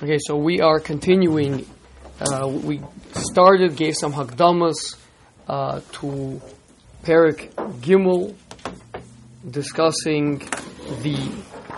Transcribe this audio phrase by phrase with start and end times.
[0.00, 1.66] Okay, so we are continuing.
[2.20, 2.80] Uh, we
[3.14, 4.96] started, gave some hakdamas
[5.48, 6.40] uh, to
[7.02, 8.32] Perik Gimel,
[9.50, 10.38] discussing
[11.02, 11.16] the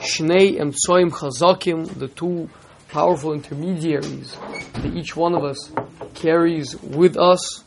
[0.01, 2.51] Shnei Emtsoim Chazakim, the two
[2.91, 4.37] powerful intermediaries
[4.75, 5.73] that each one of us
[6.12, 7.64] carries with us,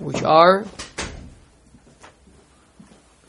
[0.00, 0.66] which are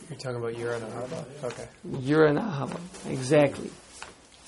[0.09, 1.43] You're talking about Yira and Ahava?
[1.45, 1.67] Okay.
[1.87, 2.79] Yira and Ahava.
[3.09, 3.69] Exactly.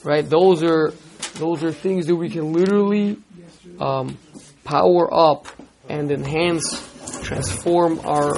[0.04, 0.30] Right?
[0.30, 0.94] Those are
[1.36, 3.18] those are things that we can literally
[3.80, 4.18] um,
[4.64, 5.48] power up
[5.88, 6.64] and enhance,
[7.24, 8.38] transform our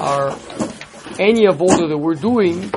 [0.00, 0.30] our
[1.18, 2.62] any avoda that we're doing.
[2.62, 2.70] You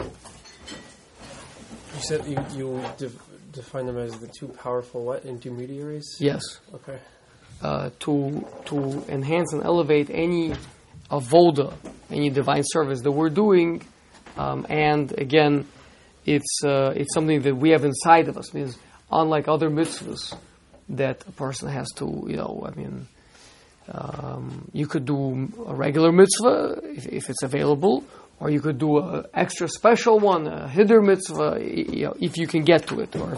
[1.99, 3.11] said you, you de-
[3.51, 6.17] define them as the two powerful what intermediaries?
[6.19, 6.41] Yes.
[6.73, 6.99] Okay.
[7.61, 10.53] Uh, to to enhance and elevate any
[11.09, 11.73] avoda,
[12.09, 13.81] any divine service that we're doing,
[14.35, 15.65] um, and again,
[16.25, 18.53] it's uh, it's something that we have inside of us.
[18.53, 18.77] Means
[19.21, 20.35] unlike other mitzvahs
[20.89, 23.07] that a person has to, you know, I mean,
[23.91, 28.03] um, you could do a regular mitzvah if, if it's available,
[28.39, 32.47] or you could do an extra special one, a hiddur mitzvah, you know, if you
[32.47, 33.33] can get to it, or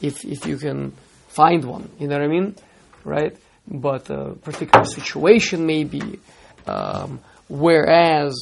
[0.00, 0.92] if if you can
[1.28, 1.90] find one.
[1.98, 2.54] You know what I mean,
[3.04, 3.36] right?
[3.66, 6.20] But a particular situation maybe.
[6.66, 8.34] Um, whereas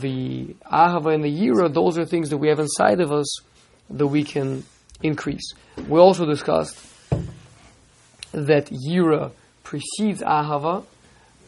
[0.00, 3.40] the ahava and the yira, those are things that we have inside of us
[3.88, 4.64] that we can
[5.02, 5.54] increase.
[5.88, 6.78] We also discussed
[8.32, 10.84] that yira precedes ahava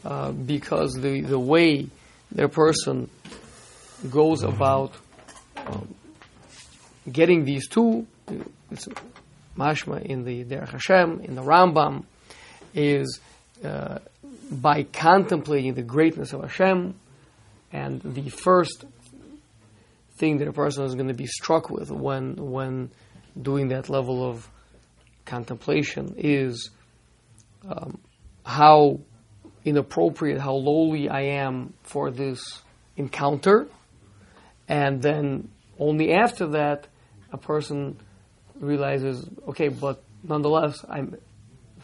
[0.05, 1.87] uh, because the, the way
[2.31, 3.09] their person
[4.09, 4.93] goes about
[5.57, 5.93] um,
[7.09, 8.05] getting these two,
[8.71, 8.87] it's
[9.57, 12.05] mashma in the Derech Hashem, in the Rambam,
[12.73, 13.19] is
[13.63, 13.99] uh,
[14.51, 16.95] by contemplating the greatness of Hashem,
[17.71, 18.85] and the first
[20.17, 22.91] thing that a person is going to be struck with when when
[23.39, 24.49] doing that level of
[25.25, 26.69] contemplation is
[27.67, 27.99] um,
[28.45, 28.99] how
[29.65, 32.61] inappropriate, how lowly I am for this
[32.97, 33.67] encounter,
[34.67, 35.49] and then
[35.79, 36.87] only after that
[37.31, 37.97] a person
[38.59, 41.17] realizes, okay, but nonetheless, I'm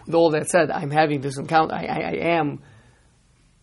[0.05, 1.75] with all that said, I'm having this encounter.
[1.75, 2.63] I, I, I am,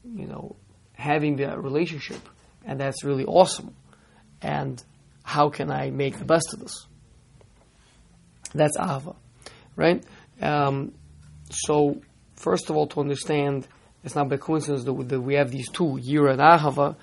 [0.04, 0.56] you know,
[0.92, 2.20] having that relationship,
[2.64, 3.74] and that's really awesome.
[4.42, 4.82] And
[5.22, 6.86] how can I make the best of this?
[8.56, 9.16] That's ahava,
[9.74, 10.04] right?
[10.40, 10.92] Um,
[11.50, 12.00] so,
[12.36, 13.66] first of all, to understand,
[14.04, 16.96] it's not by coincidence that we, have these two, yira and ahava.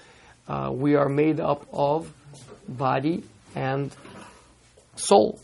[0.47, 2.12] Uh, we are made up of
[2.68, 3.24] body
[3.56, 3.96] and
[4.96, 5.40] soul,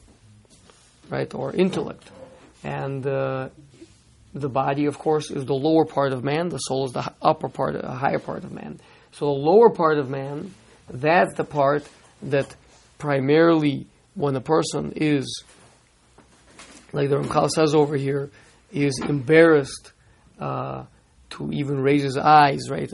[1.09, 2.09] right, or intellect,
[2.63, 3.49] and uh,
[4.33, 6.49] the body, of course, is the lower part of man.
[6.49, 8.79] The soul is the upper part, a higher part of man.
[9.11, 10.53] So the lower part of man,
[10.89, 11.87] that's the part
[12.23, 12.53] that
[12.97, 15.43] primarily, when a person is,
[16.91, 18.29] like the Ramchal says over here,
[18.71, 19.93] is embarrassed
[20.39, 20.85] uh,
[21.31, 22.69] to even raise his eyes.
[22.69, 22.91] Right?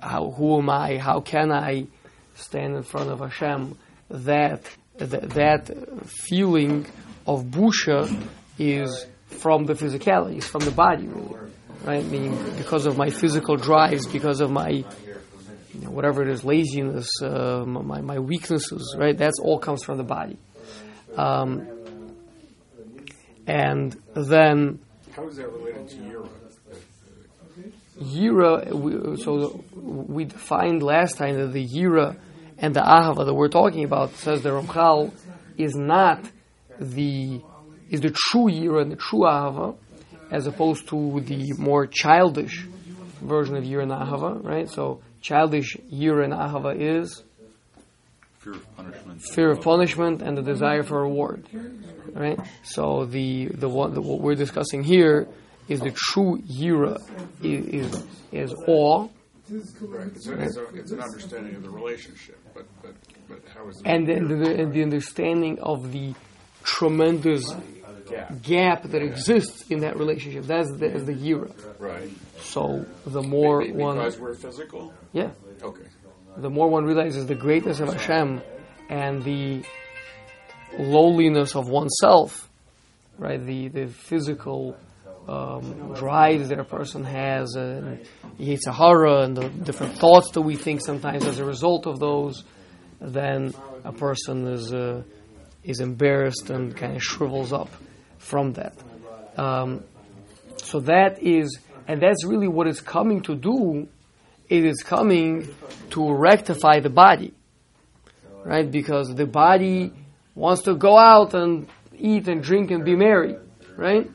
[0.00, 0.30] How?
[0.30, 0.98] Who am I?
[0.98, 1.86] How can I
[2.34, 3.76] stand in front of Hashem?
[4.10, 4.62] That
[4.98, 6.86] that, that feeling
[7.26, 8.22] of busha
[8.58, 11.36] is from the physicality, it's from the body, really,
[11.84, 12.04] right?
[12.04, 17.08] Meaning because of my physical drives, because of my you know, whatever it is, laziness,
[17.22, 19.16] uh, my my weaknesses, right?
[19.16, 20.38] That's all comes from the body.
[21.16, 21.68] Um,
[23.48, 24.78] and then
[25.16, 26.28] How is that related to Yira?
[27.98, 32.16] Yira, we, so we defined last time that the Yira
[32.58, 35.12] and the Ahava that we're talking about, says the Ramchal,
[35.56, 36.22] is not
[36.78, 37.40] the
[37.90, 39.76] is the true Yira and the true Ahava,
[40.30, 42.66] as opposed to the more childish
[43.22, 44.68] version of Yira and Ahava, right?
[44.68, 47.24] So childish Yira and Ahava is
[48.38, 49.22] Fear of punishment.
[49.22, 51.46] fear of punishment and the desire for reward,
[52.12, 52.38] right?
[52.62, 55.26] So the the one the, what we're discussing here
[55.68, 56.98] is the true Yira
[57.42, 59.08] is is, is awe,
[59.80, 60.08] Right.
[60.14, 62.94] It's, a, it's, a, it's an understanding of the relationship, but but,
[63.28, 63.86] but how is it?
[63.86, 64.14] and the,
[64.60, 66.14] and the understanding of the
[66.64, 67.50] tremendous
[68.10, 68.30] yeah.
[68.42, 70.44] gap that exists in that relationship.
[70.44, 71.50] That's the, the Yira.
[71.78, 72.10] Right.
[72.40, 74.92] So the more Be- one, because we're physical.
[75.12, 75.30] yeah,
[75.62, 75.84] Okay.
[76.40, 78.40] The more one realizes the greatness of Hashem
[78.88, 79.64] and the
[80.78, 82.48] lowliness of oneself,
[83.18, 83.44] right?
[83.44, 84.76] The the physical
[85.26, 88.06] um, drives that a person has, and
[88.38, 92.44] Yetzer Hara, and the different thoughts that we think sometimes as a result of those,
[93.00, 93.52] then
[93.84, 95.02] a person is uh,
[95.64, 97.70] is embarrassed and kind of shrivels up
[98.18, 98.74] from that.
[99.36, 99.84] Um,
[100.56, 103.88] so that is, and that's really what it's coming to do.
[104.48, 105.48] It is coming
[105.90, 107.34] to rectify the body,
[108.44, 108.70] right?
[108.70, 109.92] Because the body
[110.34, 113.36] wants to go out and eat and drink and be merry,
[113.76, 114.10] right?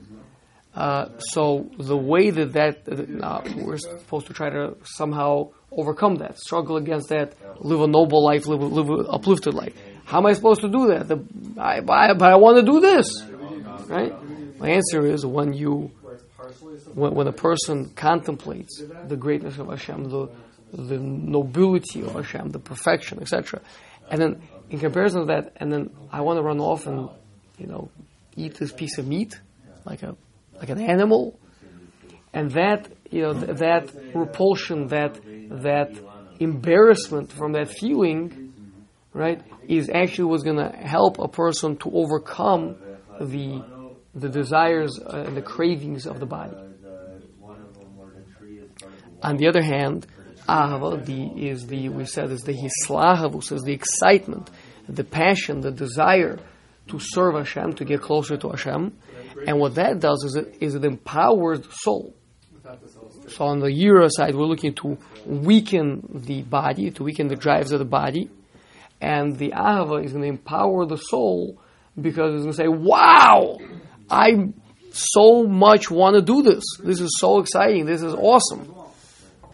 [0.73, 6.39] Uh, so the way that that uh, we're supposed to try to somehow overcome that,
[6.39, 9.75] struggle against that, live a noble life, live, live an uplifted life.
[10.05, 11.07] How am I supposed to do that?
[11.07, 11.23] The,
[11.59, 13.07] I, I, but I want to do this,
[13.87, 14.13] right?
[14.59, 15.91] My answer is when you,
[16.93, 20.29] when, when a person contemplates the greatness of Hashem, the
[20.71, 23.61] the nobility of Hashem, the perfection, etc.,
[24.09, 27.09] and then in comparison to that, and then I want to run off and
[27.57, 27.89] you know
[28.35, 29.39] eat this piece of meat
[29.85, 30.15] like a
[30.57, 31.39] like an animal,
[32.33, 35.19] and that you know th- that repulsion, that
[35.61, 35.91] that
[36.39, 38.53] embarrassment from that feeling,
[39.13, 42.75] right, is actually what's going to help a person to overcome
[43.19, 43.63] the
[44.15, 46.55] the desires uh, and the cravings of the body.
[49.23, 50.05] On the other hand,
[50.47, 54.49] ahava the, is the we said is the hislahavus, is the excitement,
[54.89, 56.39] the passion, the desire
[56.89, 58.91] to serve Hashem, to get closer to Hashem,
[59.47, 62.13] and what that does is it is it empowers the soul.
[63.29, 67.71] So on the Yira side, we're looking to weaken the body, to weaken the drives
[67.71, 68.29] of the body,
[68.99, 71.61] and the ahava is going to empower the soul
[71.99, 73.59] because it's going to say, "Wow,
[74.09, 74.49] I
[74.91, 76.63] so much want to do this.
[76.83, 77.85] This is so exciting.
[77.85, 78.82] This is awesome."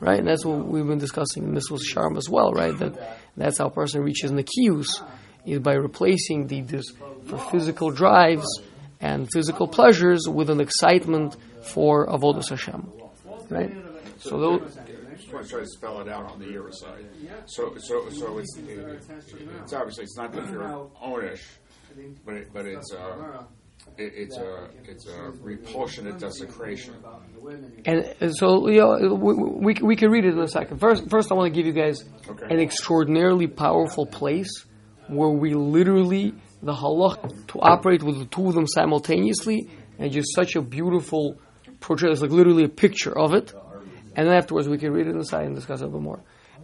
[0.02, 2.78] Right, and that's what we've been discussing in this was Sharm as well, right?
[2.78, 4.88] That that's how a person reaches Nikius
[5.46, 6.92] is by replacing the this
[7.26, 8.48] for physical drives
[9.02, 12.90] and physical pleasures with an excitement for avodas Hashem,
[13.50, 13.76] right?
[14.20, 14.78] So those,
[15.30, 17.06] just want to try to spell it out on the Yira side.
[17.46, 20.64] So, so, so it's, it's obviously it's not that you're
[21.04, 21.42] ownish,
[22.26, 23.44] but it, but it's uh,
[23.98, 26.96] it, it's a it's a repulsion and desecration.
[27.86, 30.80] and, so you know, we, we we can read it in a second.
[30.80, 32.46] First, first I want to give you guys Okay.
[32.54, 34.66] an extraordinarily powerful place
[35.08, 40.34] where we literally the halach to operate with the two of them simultaneously, and just
[40.36, 41.40] such a beautiful
[41.80, 42.12] portrait.
[42.12, 43.54] It's like literally a picture of it.
[44.16, 46.20] And then afterwards, we can read it inside and discuss it a bit more.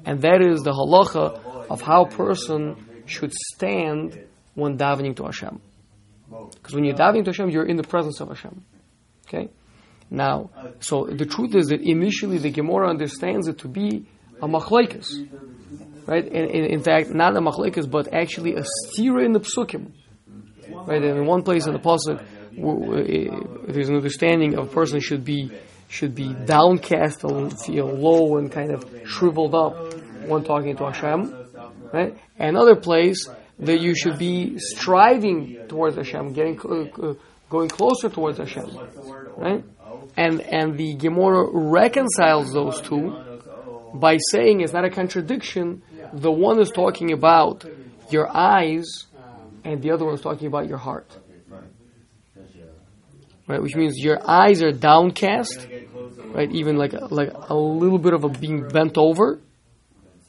[0.05, 4.19] And that is the halacha of how a person should stand
[4.55, 5.61] when davening to Hashem.
[6.53, 8.63] Because when you're davening to Hashem, you're in the presence of Hashem.
[9.27, 9.49] Okay?
[10.09, 10.49] Now,
[10.79, 14.07] so the truth is that initially the Gemara understands it to be
[14.41, 15.07] a machlekes.
[16.05, 16.25] Right?
[16.25, 19.91] In, fact, not a machlekes, but actually a stira in the psukim.
[20.69, 21.01] Right?
[21.01, 22.23] And in one place in the pasuk,
[23.67, 25.51] there's an understanding of a person should be
[25.87, 29.93] should be downcast and feel low and kind of shriveled up
[30.27, 31.33] when talking to Hashem.
[31.93, 32.17] Right?
[32.37, 33.27] Another place
[33.59, 37.13] that you should be striving towards Hashem, getting uh,
[37.49, 38.69] going closer towards Hashem.
[39.37, 39.63] Right?
[40.17, 43.15] And and the Gemara reconciles those two
[43.93, 45.81] by saying it's not a contradiction.
[46.13, 47.65] The one is talking about
[48.09, 49.05] your eyes,
[49.63, 51.07] and the other one is talking about your heart.
[53.47, 55.67] Right, which means your eyes are downcast,
[56.33, 56.51] right?
[56.51, 59.39] Even like a, like a little bit of a being bent over,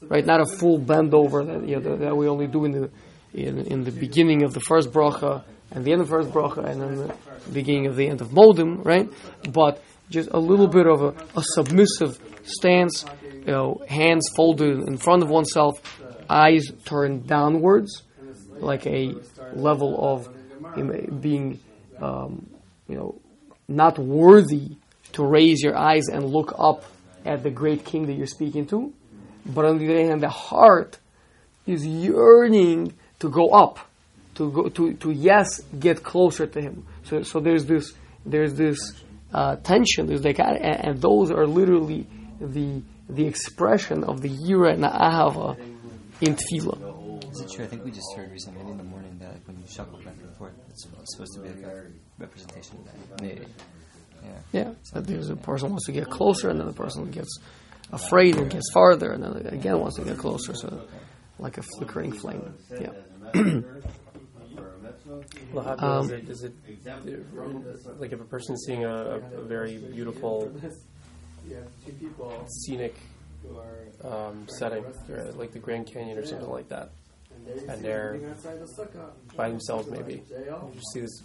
[0.03, 0.23] right?
[0.23, 2.91] Not a full bend over that that we only do in the
[3.37, 6.65] in, in the beginning of the first bracha and the end of the first bracha
[6.65, 7.15] and then the
[7.51, 9.09] beginning of the end of modim, right?
[9.51, 14.97] But just a little bit of a, a submissive stance, you know, hands folded in
[14.97, 15.73] front of oneself,
[16.29, 18.03] eyes turned downwards,
[18.59, 19.15] like a
[19.53, 21.59] level of being,
[22.01, 22.49] um,
[22.87, 23.19] you know,
[23.67, 24.77] not worthy
[25.13, 26.83] to raise your eyes and look up
[27.25, 28.93] at the great king that you're speaking to.
[29.45, 30.97] But on the other hand, the heart
[31.65, 33.79] is yearning to go up,
[34.35, 36.85] to go to, to yes, get closer to him.
[37.03, 37.93] So, so there's this
[38.25, 38.79] there's this
[39.33, 40.07] uh, tension.
[40.07, 42.05] There's like, and, and those are literally
[42.39, 45.57] the the expression of the yira and the ahava
[46.21, 47.31] in tefillah.
[47.31, 47.65] Is it true?
[47.65, 50.15] I think we just heard recently in the morning that like, when you shuffle back
[50.21, 51.85] and forth, it's supposed to be like a
[52.17, 53.25] representation of that.
[53.25, 53.45] Yeah.
[54.23, 54.31] Yeah.
[54.51, 57.39] Yeah, that there's a person wants to get closer, and then the person gets
[57.91, 60.53] afraid and gets farther, and then again wants to get closer.
[60.55, 60.87] So,
[61.39, 62.53] like a flickering flame.
[62.79, 62.91] Yeah.
[65.51, 66.53] What happens is, it, is it
[67.99, 70.51] like if a person's seeing a, a very beautiful
[72.47, 72.95] scenic
[74.03, 74.83] um, setting,
[75.35, 76.89] like the Grand Canyon or something like that,
[77.69, 78.19] and they're
[79.35, 81.23] by themselves maybe, you just see this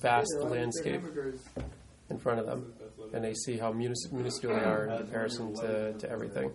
[0.00, 1.02] vast landscape
[2.08, 2.72] in front of them,
[3.12, 6.50] and they see how munis- minuscule they are in comparison to, to everything.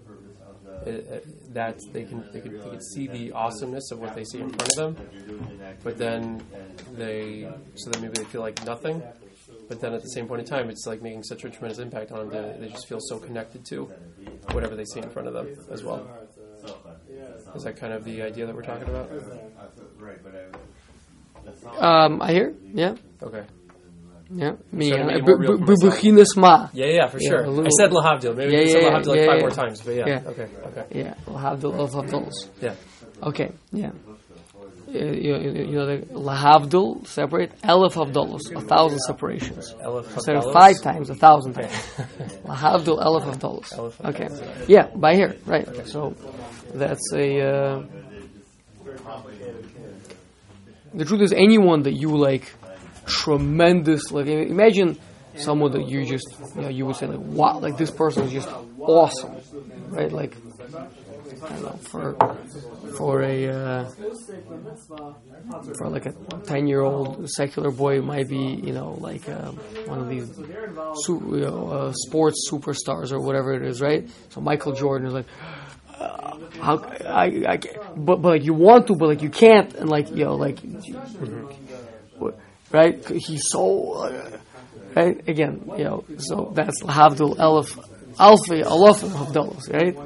[0.86, 4.24] It, it, that they can, they can they can see the awesomeness of what they
[4.24, 5.08] see in front of them,
[5.84, 6.44] but then
[6.96, 9.02] they so then maybe they feel like nothing,
[9.68, 12.12] but then at the same point in time, it's like making such a tremendous impact
[12.12, 13.92] on them that they just feel so connected to
[14.52, 16.08] whatever they see in front of them as well.
[17.56, 19.10] Is that kind of the idea that we're talking about?
[21.80, 22.54] Um, I hear.
[22.74, 22.96] Yeah.
[23.22, 23.44] Okay.
[24.30, 26.02] Yeah, Trying to uh, make it more real for b- b- myself.
[26.02, 26.70] bechinas ma.
[26.74, 27.48] Yeah, yeah, for Yeah, sure.
[27.48, 28.36] little- I said lahavdil.
[28.36, 30.08] Maybe Yeah, I said lahavdil like five more times, but yeah.
[30.08, 30.22] Yeah.
[30.28, 30.86] Okay, okay.
[31.00, 32.34] Yeah, lahavdil of havdils.
[32.62, 32.76] Yeah.
[33.24, 33.92] Okay, yeah.
[34.90, 35.34] You, you
[35.72, 39.74] you know the lahavdil separate elef havdalos, a thousand separations.
[40.16, 41.74] Instead of five times, a thousand times.
[42.46, 43.74] lahavdil elef havdalos.
[43.74, 44.30] Elef Okay,
[44.68, 45.68] yeah, by here, right?
[45.88, 46.16] So
[46.74, 47.42] that's a.
[47.42, 47.84] Uh,
[50.94, 52.54] the truth is, anyone that you like,
[53.08, 54.12] tremendous.
[54.12, 54.98] Like, imagine
[55.36, 58.32] someone that you just, you know, you would say like, wow, like this person is
[58.32, 58.50] just
[58.86, 59.36] awesome,
[59.90, 60.12] right?
[60.12, 60.36] Like,
[61.50, 62.16] I don't know, for
[62.98, 63.90] for a uh,
[65.78, 66.14] for like a
[66.46, 69.52] ten year old secular boy, might be you know like uh,
[69.86, 70.28] one of these
[70.94, 74.08] su- you know, uh, sports superstars or whatever it is, right?
[74.30, 75.26] So Michael Jordan is like.
[76.60, 77.60] How I, I
[77.96, 80.58] but but like you want to but like you can't and like you know like
[82.72, 83.06] right?
[83.08, 84.10] He's so
[84.96, 85.28] right?
[85.28, 87.78] Again you know so that's Havdul Elif
[88.18, 89.98] Alfi of dollars right?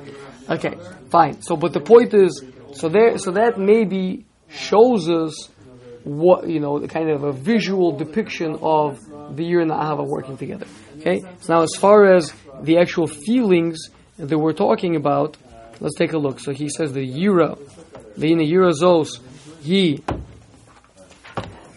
[0.50, 0.78] Okay
[1.10, 1.42] fine.
[1.42, 5.50] So but the point is so there so that maybe shows us
[6.04, 9.00] what you know the kind of a visual depiction of
[9.36, 10.66] the year and the Ahava working together
[11.00, 11.22] okay?
[11.42, 15.38] So now as far as the actual feelings that we're talking about
[15.80, 16.40] let's take a look.
[16.40, 17.58] So he says the Yira
[18.18, 19.20] the Yira Zos
[19.62, 20.04] he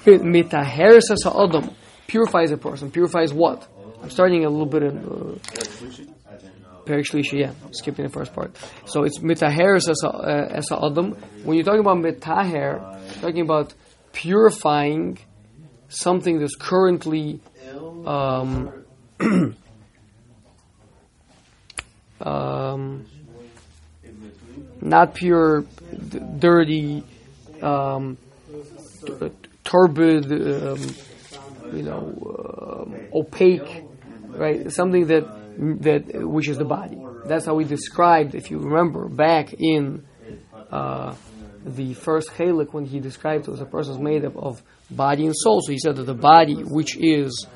[0.04, 1.70] mitaheres as adam
[2.06, 2.90] purifies a person.
[2.90, 3.66] Purifies what?
[4.02, 5.38] I'm starting a little bit in uh,
[6.84, 8.56] Perik Shlishi, yeah, skipping the first part.
[8.84, 11.12] So it's mitaheres as uh, adam.
[11.44, 12.80] When you're talking about mitaher,
[13.20, 13.72] talking about
[14.12, 15.18] purifying
[15.88, 17.40] something that's currently
[18.06, 18.84] um,
[22.20, 23.06] um,
[24.80, 27.02] not pure, d- dirty,
[27.62, 28.18] um,
[29.06, 29.30] t-
[29.74, 30.94] turbid, um,
[31.72, 33.84] you know, um, opaque,
[34.28, 34.70] right?
[34.70, 35.24] Something that
[35.82, 36.98] that which is the body.
[37.26, 40.04] That's how we described, if you remember, back in
[40.70, 41.14] uh,
[41.64, 45.34] the first Chalik when he described as a person is made up of body and
[45.36, 45.60] soul.
[45.62, 47.46] So he said that the body, which is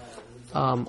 [0.54, 0.88] um,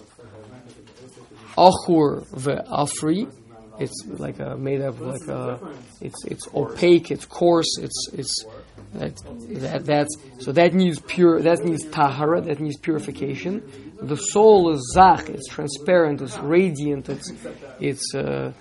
[1.58, 3.32] achur ve'afri,
[3.80, 5.60] it's like a, made up like a,
[6.02, 8.46] it's it's opaque, it's coarse, it's it's
[8.94, 9.16] that,
[9.50, 13.64] that that's so that needs pure that needs tahara, that needs purification.
[14.02, 17.32] The soul is zach, it's transparent, it's radiant, it's
[17.80, 18.52] it's uh,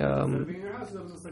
[0.00, 0.54] um,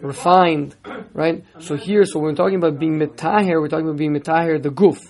[0.00, 0.76] refined,
[1.12, 1.44] right?
[1.60, 5.00] So here, so we're talking about being metaher, we're talking about being metaher the guf,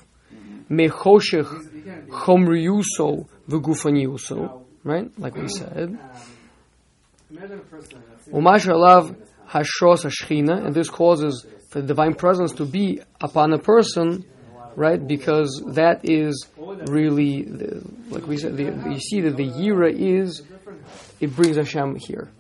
[0.71, 5.11] mechoshech chomriuso v'gufaniuso, right?
[5.19, 5.99] Like we said.
[8.31, 9.17] Umash alav
[9.49, 14.25] hashros hashchina, and this causes the divine presence to be upon a person,
[14.77, 15.05] right?
[15.07, 20.43] Because that is really, the, like we said, the, you see that the yira is,
[21.21, 22.31] it brings Hashem here.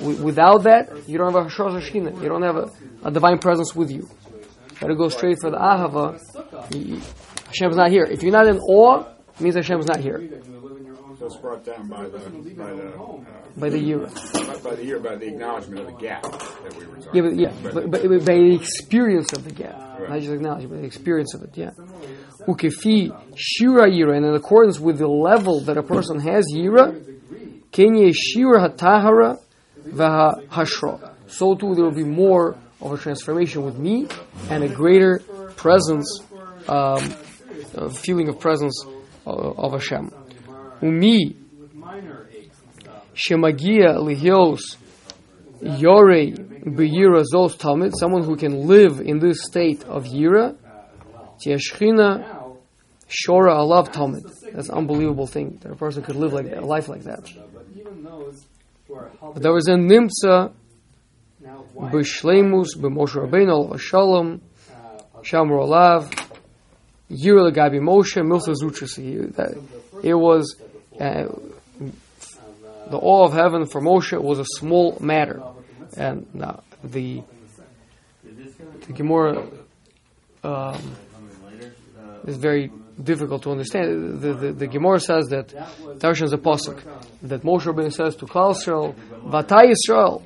[0.00, 2.22] Without that, you don't have a hashros hashchina.
[2.22, 2.70] You don't have a,
[3.04, 4.08] a divine presence with you.
[4.80, 6.20] To go straight for the ahava.
[7.46, 8.04] Hashem's not here.
[8.04, 10.40] If you're not in awe, it means Hashem's not here
[11.28, 12.18] That's brought down by the
[12.56, 13.18] by the uh,
[13.58, 14.62] by the yira.
[14.62, 17.12] by, by the year by the acknowledgement of the gap that we were talking.
[17.12, 17.74] Yeah, but yeah, about.
[17.74, 20.08] but, but, but by the experience of the gap, Right.
[20.08, 21.50] not just acknowledgement, but the experience of it.
[21.54, 21.72] Yeah.
[22.46, 26.98] Ukefi shira yira, and in accordance with the level that a person has yira,
[27.72, 29.38] kenye shira hatahara
[29.86, 31.12] vaha hashra.
[31.26, 34.06] So too, there will be more of a transformation with me
[34.48, 35.18] and a greater
[35.56, 36.22] presence,
[36.68, 37.12] um,
[37.74, 38.82] a feeling of presence
[39.26, 40.10] of, of Hashem.
[40.82, 41.36] Umi
[43.14, 44.76] shemagia lihios
[45.62, 50.56] Yorei b'yira zos tamid, someone who can live in this state of yira,
[51.44, 52.56] tiashchina
[53.08, 54.22] shora alav tamid.
[54.52, 57.28] That's an unbelievable thing that a person could live like a life like that.
[58.88, 60.52] But there was a nimtza
[61.42, 64.40] b'shleimus b'moshe Rabbeinu al shalom
[65.22, 66.08] shamro alav
[67.10, 69.34] yira legabi Moshe milta zutrasi.
[69.34, 69.56] That
[70.04, 70.54] it was.
[70.98, 71.28] Uh,
[72.90, 75.42] the awe of heaven for Moshe was a small matter,
[75.96, 77.22] and now the
[78.86, 79.46] the Gemara
[80.42, 80.96] um,
[82.26, 82.70] is very
[83.02, 84.20] difficult to understand.
[84.20, 85.48] The, the, the Gemara says that
[85.98, 86.82] Darshan is a pasuk
[87.22, 90.22] that Moshe Rabbeinu says to Klal Yisrael, "Vatay Yisrael,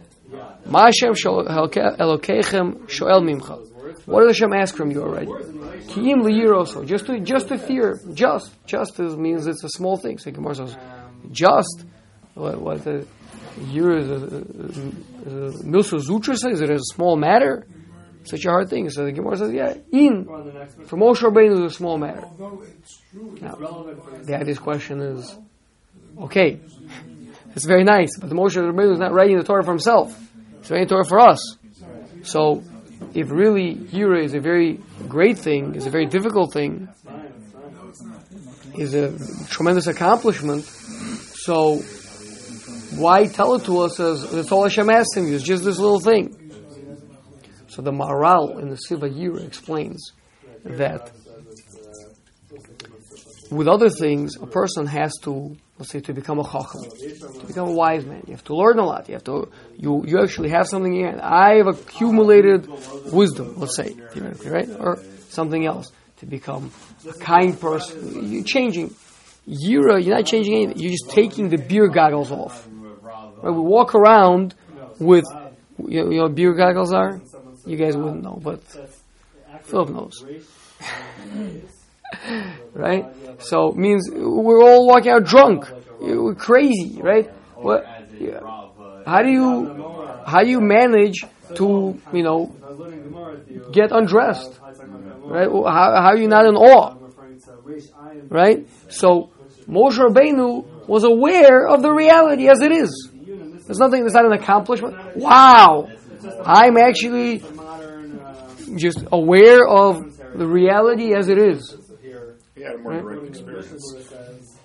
[0.67, 3.72] Ma Hashem Elokeichem shoel mimcha."
[4.07, 5.27] What does Hashem ask from you already?
[5.27, 10.19] Kiyim liyiroso, just to just to fear, just just is, means it's a small thing.
[10.19, 10.77] So Gemara says,
[11.31, 11.85] just
[12.35, 13.07] what, what the
[13.61, 14.17] year is a,
[15.65, 17.67] milsa zutra says it is a small matter.
[18.25, 18.91] such a hard thing.
[18.91, 20.25] So the Gemara says, yeah, in
[20.87, 22.25] for Moshe Rabbeinu is a small matter.
[23.41, 23.55] Now,
[24.23, 25.37] the obvious question is,
[26.23, 26.61] okay,
[27.55, 30.19] it's very nice, but the Moshe Rabbeinu is not writing the Torah for himself;
[30.61, 31.57] he's writing the Torah for us.
[32.23, 32.63] So,
[33.15, 36.89] if really Yira is a very great thing, is a very difficult thing,
[38.77, 39.13] is a
[39.49, 41.79] tremendous accomplishment, so
[42.97, 45.33] why tell it to us as it's all Hashem asked him?
[45.33, 46.39] It's just this little thing.
[47.69, 50.13] So the Maharal in the Siva Yira explains
[50.65, 51.11] that
[53.53, 56.83] with other things, a person has to, let's say, to become a chacham,
[57.41, 58.23] to become a wise man.
[58.27, 59.09] You have to learn a lot.
[59.09, 61.21] You have to, you, you actually have something in your hand.
[61.21, 62.69] I have accumulated
[63.13, 64.69] wisdom, let's say, theoretically, right?
[64.79, 65.93] Or something else.
[66.19, 66.71] To become
[67.09, 68.33] a kind person.
[68.33, 68.95] You're changing.
[69.49, 70.79] Yira, uh, you're not changing anything.
[70.79, 72.69] You're just taking the beer goggles off.
[72.71, 73.53] Right?
[73.53, 74.55] We walk around
[75.01, 75.25] with,
[75.79, 77.21] you know, you know beer goggles are?
[77.67, 78.63] You guys wouldn't know, but
[79.65, 80.25] Philip knows.
[82.75, 83.05] right?
[83.41, 85.67] So means we're all walking out drunk.
[86.01, 87.31] We're crazy, right?
[87.57, 87.85] What?
[89.07, 92.55] How do you how do you manage to you know
[93.73, 94.59] get undressed?
[95.25, 95.49] Right?
[95.49, 96.97] How, how are you not in awe?
[98.29, 98.69] Right?
[98.89, 99.31] So
[99.69, 103.11] Moshe Rabbeinu was aware of the reality as it is.
[103.67, 104.01] There's nothing.
[104.01, 105.17] There's not an accomplishment.
[105.17, 105.89] Wow,
[106.45, 107.43] I'm actually
[108.77, 110.01] just aware of
[110.37, 111.77] the reality as it is.
[112.63, 114.57] He had a more direct experience.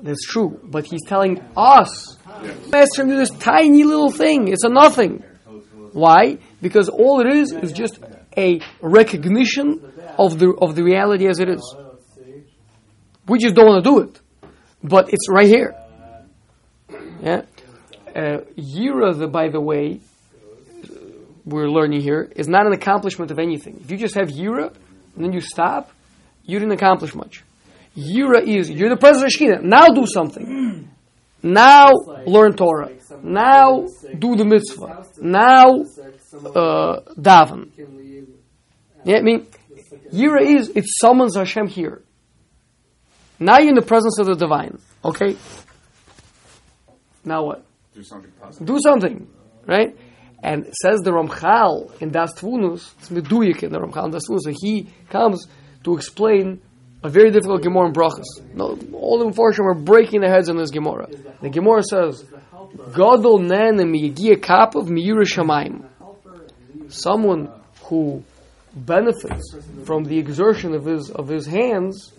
[0.00, 2.16] That's true, but he's telling us,
[2.70, 4.48] Master, do this tiny little thing.
[4.48, 5.22] It's a nothing.
[5.92, 6.38] Why?
[6.62, 7.98] Because all it is is just
[8.38, 9.82] a recognition
[10.16, 11.76] of the of the reality as it is.
[13.28, 14.18] We just don't want to do it,
[14.82, 15.74] but it's right here.
[17.22, 17.42] Yeah,
[18.16, 20.00] uh, Yira, the, by the way,
[21.44, 23.78] we're learning here is not an accomplishment of anything.
[23.84, 24.74] If you just have Yira
[25.16, 25.90] and then you stop,
[26.44, 27.44] you didn't accomplish much.
[27.96, 29.62] Yira is you're the president of Shekhinah.
[29.62, 30.88] Now do something.
[31.42, 31.90] Now
[32.26, 32.90] learn Torah.
[33.22, 33.86] Now
[34.18, 35.06] do the mitzvah.
[35.20, 35.80] Now
[36.54, 37.70] uh, daven.
[39.04, 39.46] Yeah, I mean,
[40.12, 42.02] Yira is it summons Hashem here.
[43.38, 44.78] Now you're in the presence of the divine.
[45.04, 45.36] Okay.
[47.24, 47.64] Now what?
[47.94, 48.66] Do something positive.
[48.66, 49.28] Do something,
[49.66, 49.96] right?
[50.42, 54.40] And says the Ramchal in Das Tvunus, it's Meduyik in the Ramchal in Das Tvunus,
[54.42, 55.46] so he comes
[55.84, 56.60] to explain
[57.04, 58.54] a very difficult Gemara in Brachas.
[58.54, 61.08] No, all the Mepharshim are breaking their heads on this Gemara.
[61.40, 62.24] The Gemara says,
[62.94, 65.84] Gadol yigia kapov miyura shamayim.
[66.88, 67.50] Someone
[67.84, 68.22] who
[68.74, 72.12] benefits from the exertion of his of his hands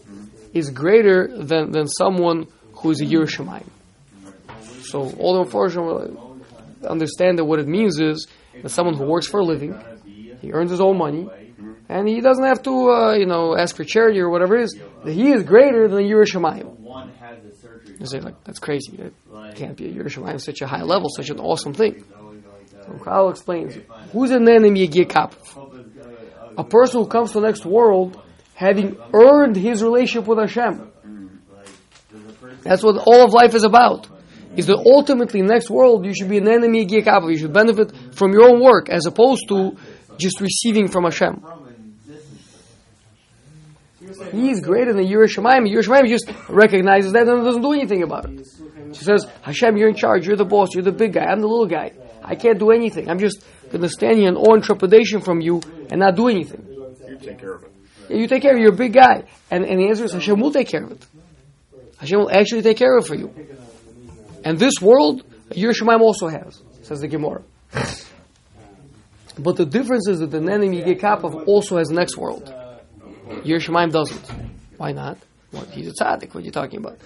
[0.53, 3.69] is greater than, than someone who is a yerei shamayim.
[4.83, 6.33] So all the Mepharshim
[6.87, 8.27] understand that what it means is
[8.61, 9.79] that someone who works for a living,
[10.41, 11.29] he earns his own money,
[11.93, 14.79] and he doesn't have to, uh, you know, ask for charity or whatever it is.
[15.03, 16.69] He is greater than yerei shamayim.
[17.99, 18.93] You say like that's crazy.
[18.97, 19.13] It
[19.53, 22.03] can't be a yerei shamayim such a high level, such an awesome thing.
[22.85, 23.77] So Kyle explains,
[24.11, 25.33] who's an enemy Yegikap?
[26.57, 28.19] A person who comes to the next world
[28.55, 30.91] having earned his relationship with Hashem.
[32.63, 34.07] That's what all of life is about.
[34.55, 37.31] Is that ultimately next world you should be an enemy Yegikap.
[37.31, 39.77] You should benefit from your own work as opposed to
[40.17, 41.41] just receiving from Hashem.
[44.33, 45.71] He's greater than yerei shamayim.
[45.71, 48.47] Yerushalayim just recognizes that and doesn't do anything about it.
[48.93, 50.25] She says, Hashem, you're in charge.
[50.25, 50.73] You're the boss.
[50.73, 51.25] You're the big guy.
[51.25, 51.91] I'm the little guy.
[52.23, 53.09] I can't do anything.
[53.09, 56.29] I'm just going to stand here in awe and trepidation from you and not do
[56.29, 56.65] anything.
[56.67, 57.71] You take care of it.
[58.09, 58.61] Yeah, you take care of it.
[58.61, 59.25] You're a big guy.
[59.51, 61.05] And, and the answer is Hashem will take care of it.
[61.97, 63.31] Hashem will actually take care of it for you.
[64.43, 67.43] And this world, yerei shamayim also has, says the Gemara.
[69.37, 72.53] But the difference is that the Nenim Yigekapov also has next world.
[73.43, 74.25] Yerei shamayim doesn't.
[74.77, 75.17] Why not?
[75.51, 76.33] What, he's a tzaddik.
[76.33, 76.99] What are you talking about?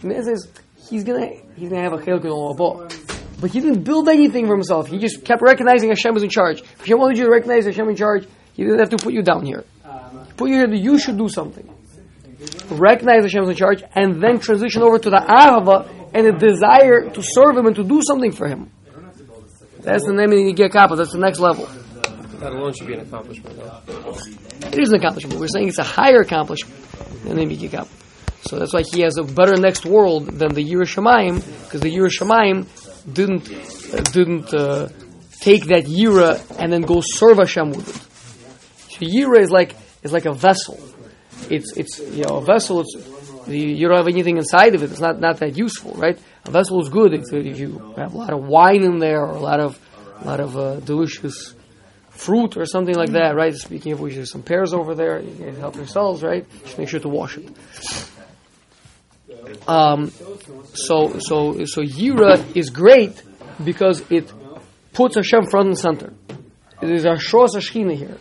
[0.00, 0.48] Says
[0.88, 4.54] he's gonna he's gonna have a chiluk in all But he didn't build anything for
[4.54, 4.88] himself.
[4.88, 6.60] He just kept recognizing Hashem was in charge.
[6.62, 9.22] If Hashem wanted you to recognize Hashem in charge, he didn't have to put you
[9.22, 9.64] down here.
[10.26, 11.68] He put you here you should do something.
[12.70, 17.10] Recognize Hashem was in charge, and then transition over to the ahava and the desire
[17.10, 18.70] to serve Him and to do something for Him.
[19.80, 20.96] That's the name of the Gekapa.
[20.96, 21.68] That's the next level.
[22.40, 23.56] That alone should be an accomplishment.
[23.56, 24.16] Though.
[24.68, 25.38] It is an accomplishment.
[25.38, 26.74] We're saying it's a higher accomplishment
[27.24, 27.86] than the Mikikap.
[28.42, 31.94] So that's why he has a better next world than the yerei shamayim, because the
[31.94, 32.66] yerei shamayim
[33.12, 33.46] didn't
[33.92, 34.88] uh, didn't uh,
[35.40, 38.92] take that Yira and then go serve Hashem with it.
[38.92, 40.80] So Yira is like is like a vessel.
[41.50, 42.84] It's it's you know a vessel.
[43.46, 44.90] You don't have anything inside of it.
[44.90, 46.18] It's not not that useful, right?
[46.46, 49.34] A vessel is good if, if you have a lot of wine in there or
[49.34, 49.78] a lot of
[50.22, 51.54] a lot of uh, delicious
[52.20, 53.54] fruit or something like that, right?
[53.54, 55.20] Speaking of which, there's some pears over there.
[55.20, 56.44] You can help yourselves, right?
[56.64, 57.48] Just make sure to wash it.
[59.66, 60.10] Um,
[60.74, 63.22] so, so, so Yira is great
[63.64, 64.32] because it
[64.92, 66.12] puts Hashem front and center.
[66.82, 68.18] It is our Shos Ashkina here,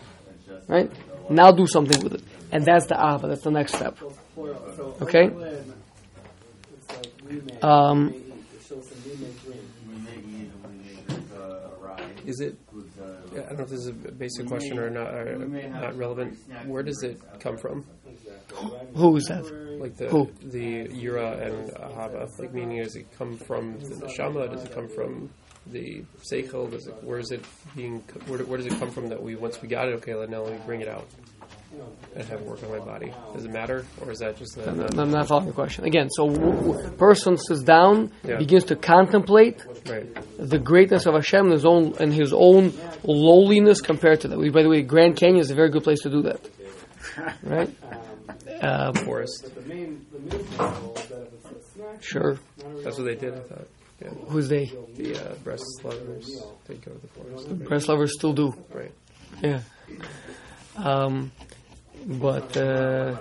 [0.68, 0.92] right?
[1.30, 3.28] Now do something with it, and that's the Ava.
[3.28, 3.98] That's the next step.
[5.02, 5.30] Okay.
[7.62, 8.14] Um,
[12.26, 12.58] Is it?
[13.34, 15.98] Yeah, I don't know if this is a basic question or not, uh, or not
[15.98, 16.38] relevant.
[16.66, 17.86] Where does it come from?
[18.96, 19.44] who is that?
[19.80, 20.30] Like the Who?
[20.42, 22.38] the Yira and Ahava.
[22.40, 24.52] Like meaning, does it come from the neshama?
[24.52, 25.30] Does it come from
[25.68, 26.70] the seichel?
[26.72, 27.04] Does it?
[27.04, 28.00] Where is it being?
[28.28, 29.94] Where, where does it come from that we once we got it?
[29.96, 31.08] Okay, now let me bring it out
[32.16, 33.14] and have it work on my body.
[33.34, 35.86] Does it matter, or is that just a, I'm I'm not following the question.
[35.86, 38.38] Again, so w- w- person sits down, Yeah.
[38.38, 40.06] begins to contemplate right?
[40.38, 44.40] the greatness of Hashem and his own and his own lowliness compared to that.
[44.40, 46.40] We, by the way, Grand Canyon is a very good place to do that,
[47.44, 47.70] right?
[48.62, 49.50] Um, Forest.
[52.02, 52.38] sure.
[52.84, 53.34] That's what they did.
[53.34, 53.68] I thought.
[54.02, 54.10] Yeah.
[54.30, 54.66] Who's they?
[54.96, 56.30] The uh, breast lovers.
[56.68, 57.50] They go to the forest.
[57.50, 58.54] Breslovers still do.
[58.74, 58.92] Right.
[59.42, 59.62] Yeah.
[60.78, 61.32] Um,
[62.06, 63.16] but uh,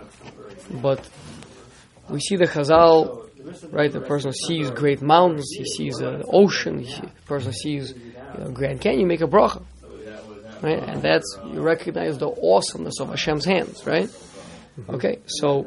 [0.82, 1.08] but
[2.08, 3.28] we see the Chazal,
[3.70, 3.92] right?
[3.92, 7.94] The person sees great mountains, he sees an ocean, he, the person sees
[8.34, 9.62] you know, Grand Canyon, you make a bracha,
[10.62, 10.82] right?
[10.82, 14.10] And that's you recognize the awesomeness of Hashem's hands, right?
[14.88, 15.66] Okay, so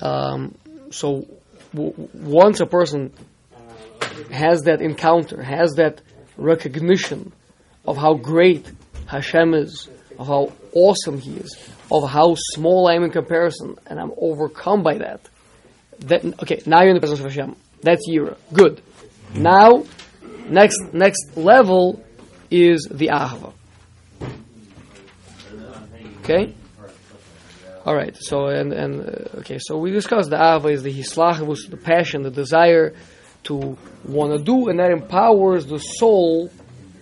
[0.00, 0.54] um,
[0.90, 1.26] so
[1.72, 3.12] w- once a person
[4.30, 6.00] has that encounter, has that
[6.36, 7.32] recognition
[7.86, 8.70] of how great
[9.06, 11.56] Hashem is, of how awesome He is,
[11.90, 15.20] of how small I am in comparison, and I'm overcome by that.
[15.98, 17.56] Then, okay, now you're in the presence of Hashem.
[17.82, 18.36] That's Yira.
[18.52, 18.82] Good.
[19.34, 19.84] Now,
[20.48, 22.02] next next level
[22.50, 23.52] is the Ahava.
[26.22, 26.54] Okay.
[27.84, 28.16] All right.
[28.16, 29.58] So and and uh, okay.
[29.60, 32.94] So we discussed the Ahava is the hislachavus, the passion, the desire
[33.44, 36.50] to want to do, and that empowers the soul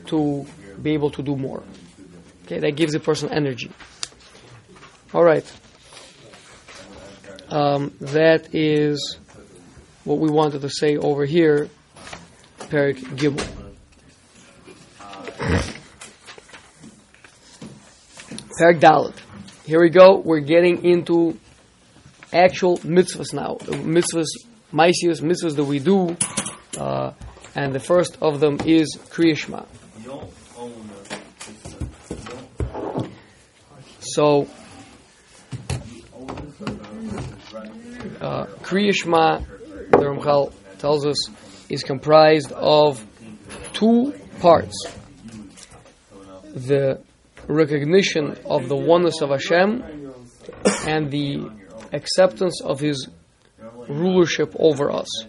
[0.07, 0.46] to
[0.83, 1.62] be able to do more.
[2.46, 3.72] Okay, that gives a person energy.
[5.12, 5.44] All right.
[7.48, 9.18] Um, that is
[10.04, 11.68] what we wanted to say over here,
[12.61, 13.44] Perik Gimel.
[18.61, 19.14] Perik Dalit.
[19.64, 20.18] Here we go.
[20.18, 21.40] We're getting into
[22.32, 23.56] actual mitzvahs now.
[23.56, 24.26] The mitzvahs,
[24.72, 26.16] mitzvahs that we do.
[26.78, 27.12] Uh,
[27.56, 29.66] and the first of them is Kriyashma.
[34.16, 34.48] So,
[38.18, 39.44] uh, Kriyashma,
[39.90, 41.29] the Ramchal tells us,
[41.68, 43.07] is comprised of
[43.74, 44.87] two parts.
[46.55, 47.02] The
[47.46, 49.85] recognition of the oneness of Hashem
[50.87, 51.50] and the
[51.92, 53.11] acceptance of His
[53.87, 55.26] rulership over us.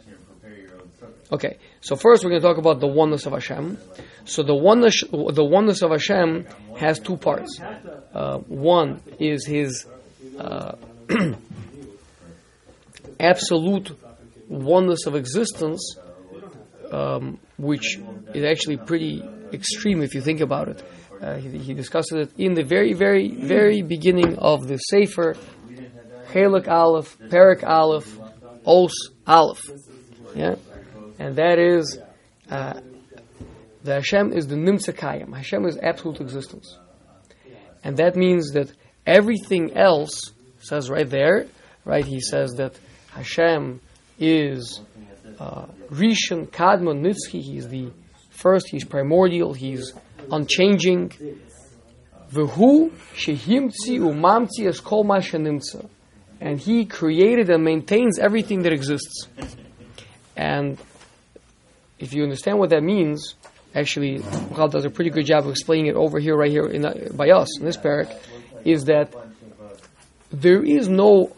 [1.30, 3.80] Okay, so first we're going to talk about the oneness of Hashem.
[4.28, 6.46] So the oneness, the oneness of Hashem
[6.78, 7.60] has two parts.
[8.14, 9.86] Uh, one is His
[10.38, 10.76] uh,
[13.20, 13.92] absolute
[14.50, 15.96] oneness of existence,
[16.92, 18.00] um, which
[18.34, 20.84] is actually pretty extreme if you think about it.
[21.22, 25.36] Uh, he, he discusses it in the very, very, very beginning of the Sefer,
[26.32, 28.20] Chelik Aleph, Perik Aleph,
[28.66, 28.94] Os
[29.26, 29.64] Aleph.
[30.36, 30.56] Yeah?
[31.18, 31.98] And that is,
[32.52, 32.82] uh,
[33.88, 35.34] the Hashem is the Nimtza Kayam.
[35.34, 36.78] Hashem is absolute existence.
[37.86, 38.70] And that means that
[39.06, 41.48] everything else, says right there,
[41.86, 42.78] right, he says that
[43.12, 43.80] Hashem
[44.20, 44.82] is
[45.40, 47.90] uh, Rishon, Kadmon, Nitzchi, he's the
[48.30, 49.94] first, he's primordial, he's
[50.30, 51.10] unchanging.
[52.34, 55.10] V'hu shehimtzi umamtzi es kol.
[56.42, 59.30] And he created and maintains everything that exists.
[60.36, 60.78] And
[62.00, 63.36] if you understand what that means,
[63.78, 66.82] actually, Ramchal does a pretty good job of explaining it over here, right here in
[66.82, 68.14] the, by us in this parak,
[68.66, 69.14] is that
[70.32, 71.32] there is no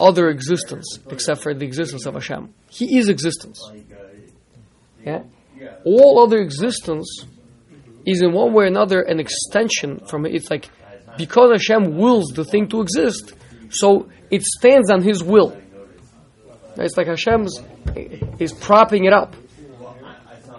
[0.00, 2.54] other existence except for the existence of Hashem.
[2.70, 3.60] He is existence.
[5.04, 5.24] Yeah?
[5.84, 7.26] All other existence
[8.06, 10.34] is in one way or another an extension from it.
[10.34, 10.70] It's like
[11.16, 13.34] because Hashem wills the thing to exist,
[13.70, 15.56] so it stands on His will.
[16.76, 17.60] It's like Hashem's
[18.38, 19.36] is propping it up.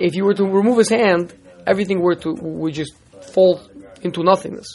[0.03, 1.33] If you were to remove His hand,
[1.65, 2.93] everything were to would just
[3.33, 3.61] fall
[4.01, 4.69] into nothingness,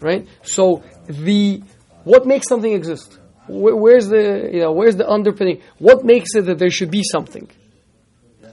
[0.00, 0.26] right?
[0.42, 1.62] So the
[2.04, 3.18] what makes something exist?
[3.48, 5.62] Where, where's the you know where's the underpinning?
[5.78, 7.50] What makes it that there should be something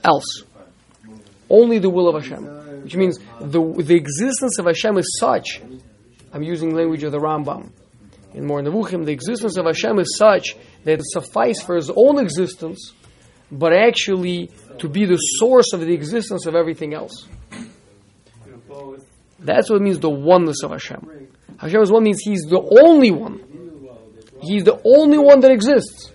[0.02, 0.42] else?
[1.48, 2.44] Only the will of Hashem.
[2.82, 5.62] which means the the existence of Hashem is such.
[6.32, 7.70] I'm using language of the Rambam.
[8.34, 12.18] In More Nevuchim, the existence of Hashem is such that it suffices for his own
[12.18, 12.92] existence,
[13.50, 17.26] but actually to be the source of the existence of everything else.
[19.38, 21.28] That's what it means the oneness of Hashem.
[21.58, 23.40] Hashem is one means He's the only one.
[24.42, 26.12] He's the only one that exists.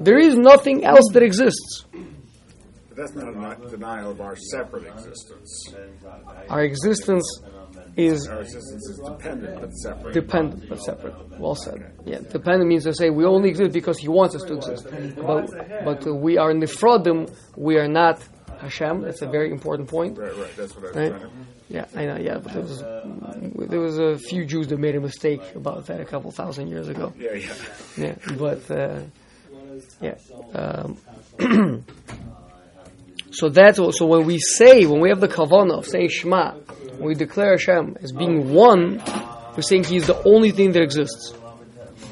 [0.00, 1.84] There is nothing else that exists.
[1.92, 5.74] But that's not a denial of our separate existence.
[6.48, 7.40] Our existence
[7.96, 10.14] is Our existence is dependent but separate.
[10.14, 11.14] dependent but separate.
[11.38, 11.92] Well said.
[12.04, 14.86] Yeah, dependent means to say we only exist because He wants us to exist.
[15.16, 15.50] But
[15.84, 17.30] but uh, we are nifradim.
[17.56, 18.20] We are not
[18.60, 19.02] Hashem.
[19.02, 20.18] That's a very important point.
[20.18, 20.56] Right, right.
[20.56, 21.10] That's what I was Right.
[21.10, 21.30] trying to.
[21.68, 22.16] Yeah, I know.
[22.18, 22.80] Yeah, but there was
[23.70, 26.88] there was a few Jews that made a mistake about that a couple thousand years
[26.88, 27.12] ago.
[27.18, 27.54] Yeah, yeah.
[27.96, 29.00] Yeah, but uh,
[30.00, 30.16] yeah.
[30.54, 30.98] Um,
[33.30, 36.54] so that's what, so when we say when we have the kavanah of saying Shema,
[36.96, 39.02] when we declare Hashem as being one,
[39.56, 41.34] we're saying He's the only thing that exists.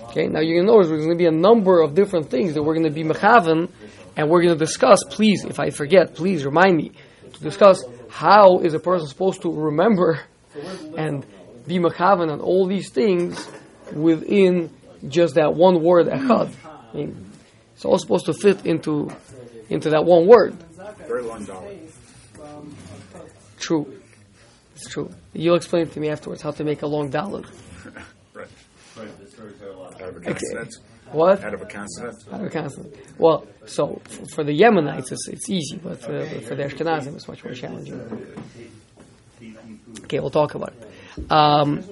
[0.04, 2.62] Okay, now you're gonna notice there's going to be a number of different things that
[2.62, 3.70] we're going to be mechavan,
[4.14, 5.02] and we're going to discuss.
[5.08, 6.92] Please, if I forget, please remind me
[7.32, 10.20] to discuss how is a person supposed to remember
[10.98, 11.24] and
[11.66, 13.48] be mechavan on all these things
[13.92, 14.70] within
[15.08, 16.52] just that one word echad.
[16.92, 17.30] I mean,
[17.74, 19.10] it's all supposed to fit into
[19.70, 20.54] into that one word.
[21.08, 21.90] Very long dalet.
[23.58, 24.01] True,
[24.82, 25.10] it's true.
[25.32, 27.46] You'll explain to me afterwards how to make a long dalit.
[28.34, 29.08] Right.
[30.02, 30.74] Out of a consonant.
[31.12, 31.42] What?
[31.42, 32.16] Out of a consonant.
[32.30, 32.94] Out of consonant.
[33.16, 37.26] Well, so f- for the Yemenites, it's, it's easy, but uh, for the Ashkenazim, it's
[37.26, 37.98] much more challenging.
[40.04, 41.32] Okay, we'll talk about it.
[41.32, 41.84] Um,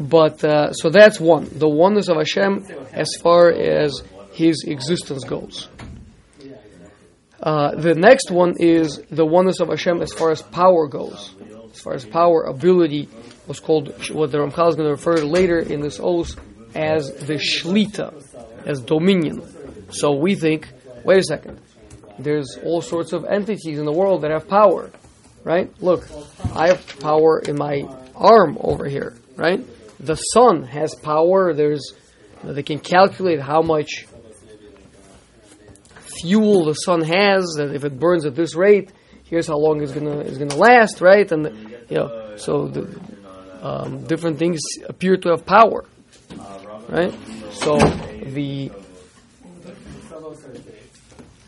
[0.00, 5.68] but uh, so that's one, the oneness of Hashem as far as His existence goes.
[7.40, 11.34] Uh, the next one is the oneness of Hashem as far as power goes.
[11.72, 13.08] As far as power, ability,
[13.46, 16.38] was called what the Ramchal is going to refer to later in this oath
[16.74, 19.42] as the shlita, as dominion.
[19.90, 20.68] So we think,
[21.04, 21.60] wait a second,
[22.18, 24.90] there's all sorts of entities in the world that have power,
[25.44, 25.70] right?
[25.82, 26.08] Look,
[26.54, 27.82] I have power in my
[28.14, 29.64] arm over here, right?
[30.00, 31.54] The sun has power.
[31.54, 31.94] There's
[32.44, 34.06] they can calculate how much
[36.20, 37.54] fuel the sun has.
[37.56, 38.92] That if it burns at this rate,
[39.28, 41.30] here's how long it's gonna it's gonna last, right?
[41.30, 41.46] And
[41.88, 43.00] you know, so the
[43.62, 45.84] um, different things appear to have power,
[46.88, 47.14] right?
[47.52, 48.70] So the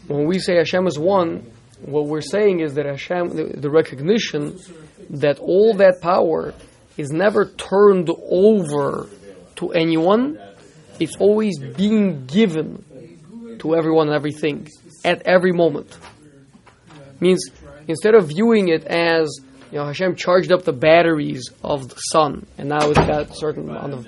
[0.08, 1.50] when we say Hashem is one,
[1.82, 4.58] what we're saying is that Hashem, the, the recognition
[5.10, 6.52] that all that power
[6.96, 9.08] is never turned over
[9.56, 10.38] to anyone.
[10.98, 14.68] It's always being given to everyone and everything
[15.04, 15.96] at every moment.
[17.20, 17.50] Means
[17.88, 19.28] instead of viewing it as
[19.70, 23.34] you know Hashem charged up the batteries of the sun and now it's got a
[23.34, 24.06] certain amount of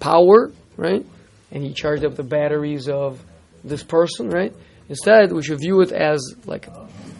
[0.00, 1.04] power, right?
[1.52, 3.22] And he charged up the batteries of
[3.64, 4.54] this person, right?
[4.88, 6.68] Instead, we should view it as like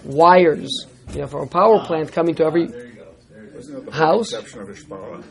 [0.05, 4.33] wires, you know, from a power plant coming to every Isn't it the House?
[4.33, 5.25] of Ishbala?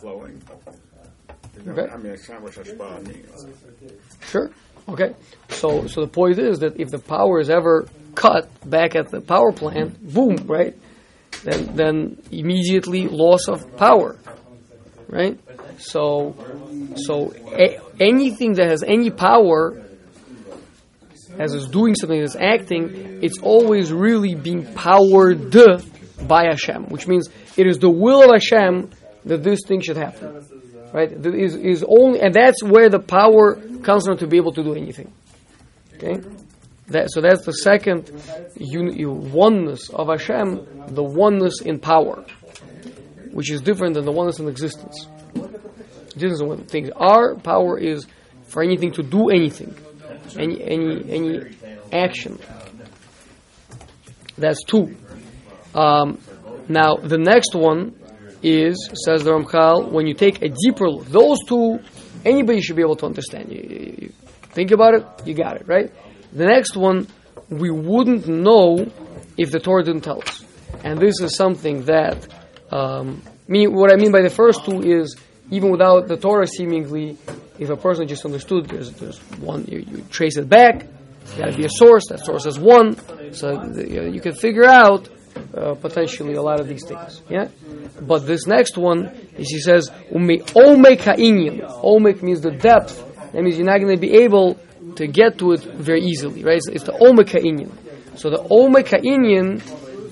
[0.00, 0.42] Flowing.
[1.68, 1.92] Okay.
[1.92, 3.46] I mean, it's not what Ishbala means.
[4.22, 4.50] Sure.
[4.90, 5.14] Okay.
[5.50, 9.20] So so the point is that if the power is ever cut back at the
[9.20, 10.76] power plant, boom, right?
[11.44, 14.18] Then then immediately loss of power,
[15.08, 15.38] right?
[15.78, 16.34] So
[16.96, 19.80] so a, anything that has any power,
[21.38, 25.54] as is doing something, that's acting, it's always really being powered
[26.26, 28.90] by Hashem, which means it is the will of Hashem
[29.24, 30.59] that this thing should happen
[30.92, 31.10] right?
[31.10, 34.74] Is, is only, and that's where the power comes from to be able to do
[34.74, 35.12] anything.
[35.94, 36.20] Okay,
[36.88, 38.10] that, so that's the second
[38.56, 42.24] uni, oneness of Hashem, the oneness in power,
[43.32, 45.06] which is different than the oneness in existence.
[46.14, 46.92] Existence is one thing.
[46.92, 48.06] Our power is
[48.48, 49.74] for anything to do anything,
[50.36, 51.56] any any any
[51.92, 52.38] action.
[54.36, 54.96] That's two.
[55.74, 56.18] Um,
[56.68, 57.94] now the next one
[58.42, 61.80] is, says the Ramchal, when you take a deeper look, those two,
[62.24, 63.52] anybody should be able to understand.
[63.52, 63.60] You,
[64.02, 64.12] you-
[64.52, 65.92] think about it, you got it, right?
[66.32, 67.06] The next one,
[67.48, 68.90] we wouldn't know
[69.36, 70.44] if the Torah didn't tell us.
[70.82, 72.26] And this is something that,
[72.72, 75.16] um, mean, what I mean by the first two is,
[75.50, 77.16] even without the Torah seemingly,
[77.58, 80.86] if a person just understood, there's, there's one, you, you trace it back,
[81.24, 82.96] there's got to be a source, that source is one,
[83.32, 85.08] so you, you can figure out
[85.54, 87.22] uh, potentially a lot of these things.
[87.28, 87.48] Yeah,
[88.00, 93.02] but this next one is he says "Ume omek ha'inyan." Omek means the depth.
[93.32, 94.58] That means you're not going to be able
[94.96, 96.56] to get to it very easily, right?
[96.56, 97.72] It's, it's the omek ha'inyan.
[98.18, 99.62] So the omek ha'inyan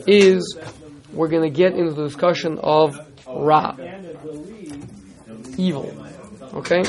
[0.06, 0.58] is
[1.12, 3.76] we're going to get into the discussion of Ra,
[5.58, 5.92] evil.
[6.54, 6.82] Okay?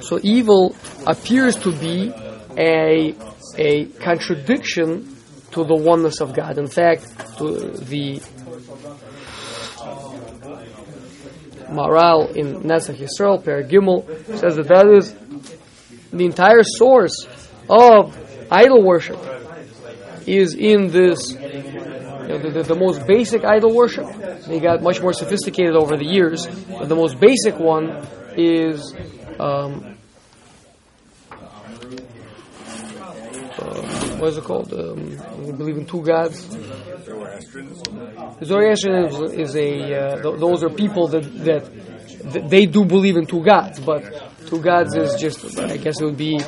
[0.00, 0.74] So evil
[1.06, 2.12] appears to be
[2.56, 3.14] a,
[3.58, 5.13] a contradiction
[5.54, 6.58] to the oneness of God.
[6.58, 7.02] In fact,
[7.38, 8.20] the
[11.68, 14.04] Maharal in Netzach Yisrael, Perek Gimel,
[14.38, 15.14] says that that is
[16.10, 17.26] the entire source
[17.68, 18.16] of
[18.50, 19.18] idol worship
[20.26, 24.06] is in this, you know, the, the, the, most basic idol worship.
[24.46, 28.94] They got much more sophisticated over the years, but the most basic one is
[29.38, 29.93] um,
[34.24, 34.72] what is it called?
[34.72, 36.48] Um, we believe in two gods.
[38.42, 39.94] Zoroastrianism is, is a.
[39.94, 44.00] Uh, th- those are people that, that, that they do believe in two gods, but
[44.46, 45.58] two gods is just.
[45.60, 46.40] I guess it would be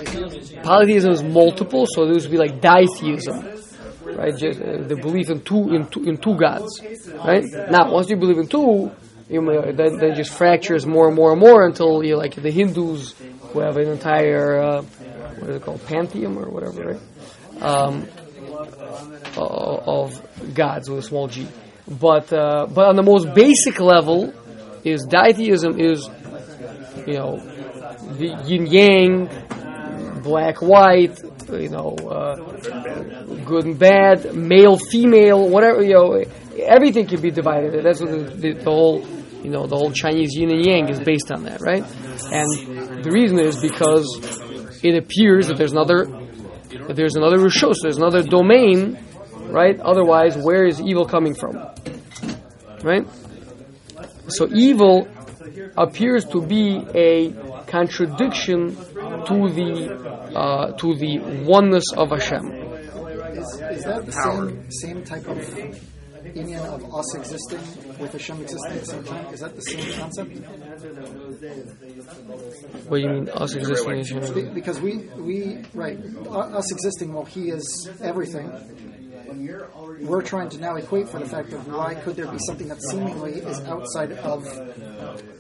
[0.63, 3.45] polytheism is multiple, so this would be like ditheism
[4.07, 4.35] right?
[4.35, 6.81] Just, uh, the belief in two in two in two gods,
[7.27, 7.45] right?
[7.69, 8.91] Now, once you believe in two,
[9.29, 12.51] you may, then then just fractures more and more and more until you like the
[12.51, 13.15] Hindus
[13.53, 14.83] who have an entire uh,
[15.39, 17.01] what is it called pantheon or whatever, right?
[17.61, 18.07] Um,
[19.37, 21.47] of gods with a small g.
[21.89, 24.33] But uh, but on the most basic level,
[24.85, 26.09] is ditheism is
[27.07, 27.37] you know
[28.19, 31.19] the yin yang, black white,
[31.51, 32.37] you know, uh,
[33.45, 36.25] good and bad, male, female, whatever, you know,
[36.59, 37.85] everything can be divided.
[37.85, 39.07] That's what the, the, the, whole,
[39.43, 41.85] you know, the whole Chinese yin and yang is based on that, right?
[42.33, 44.41] And the reason is because
[44.83, 46.07] it appears that there's another,
[46.87, 48.99] that there's another rishos, there's another domain,
[49.49, 49.79] right?
[49.81, 51.57] Otherwise, where is evil coming from?
[52.83, 53.07] Right?
[54.29, 55.09] So evil
[55.77, 57.33] appears to be a
[57.67, 62.45] contradiction to the uh, to the oneness of Hashem.
[63.37, 65.39] Is, is that the same, same type of
[66.37, 67.61] union of us existing
[67.99, 69.35] with Hashem existing at the same time?
[69.35, 70.31] Is that the same concept?
[72.89, 74.55] What do you mean, us existing?
[74.55, 78.51] Because we, we right, us existing while He is everything.
[80.01, 82.83] We're trying to now equate for the fact of why could there be something that
[82.83, 84.45] seemingly is outside of.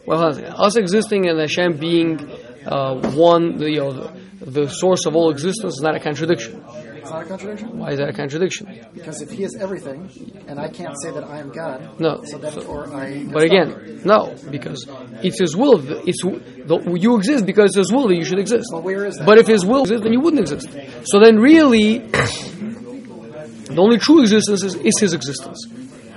[0.06, 2.30] Well, us existing and Hashem being
[2.66, 6.64] uh, one, you know, the source of all existence is not a contradiction.
[7.06, 7.78] It's not a contradiction.
[7.78, 8.66] Why is that a contradiction?
[8.92, 10.10] Because if He is everything,
[10.48, 12.24] and I can't say that I am God, no.
[12.24, 13.22] So that, or I.
[13.32, 14.84] But again, no, because
[15.22, 15.80] it's His will.
[16.08, 18.70] It's you exist because it's His will that you should exist.
[18.72, 19.24] Well, where is that?
[19.24, 20.68] But if His will exists, then you wouldn't exist.
[21.04, 25.64] So then, really, the only true existence is, is His existence.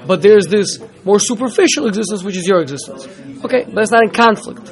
[0.08, 3.08] But there's this more superficial existence, which is your existence.
[3.45, 4.67] Okay, but it's not in conflict.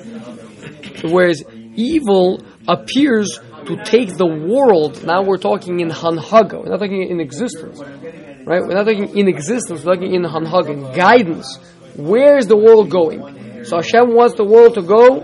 [1.04, 1.44] Whereas
[1.76, 5.06] evil appears to take the world.
[5.06, 6.64] Now we're talking in hanhaga.
[6.64, 8.62] We're not talking in existence, right?
[8.64, 9.84] We're not talking in existence.
[9.84, 11.58] We're talking in hanhaga, in guidance.
[11.96, 13.66] Where is the world going?
[13.66, 15.20] So Hashem wants the world to go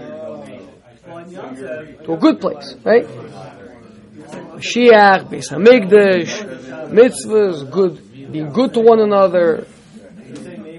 [2.06, 3.06] to a good place, right?
[4.58, 9.65] Mashiach, Beis Hamikdash, mitzvahs, good, being good to one another,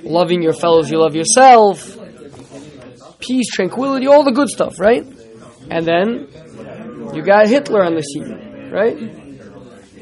[0.03, 1.99] loving your fellows, you love yourself,
[3.21, 5.05] peace, tranquility, all the good stuff, right?
[5.71, 6.29] And then
[7.13, 8.97] you got Hitler on the scene, right?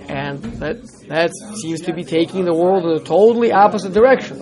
[0.08, 1.30] And that that
[1.62, 4.38] seems to be taking the world in a totally opposite direction.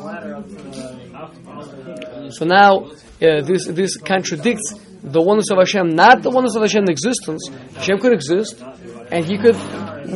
[2.32, 2.86] So now
[3.22, 7.48] uh, this this contradicts the oneness of Hashem, not the oneness of Hashem in existence.
[7.74, 8.62] Hashem could exist,
[9.10, 9.56] and He could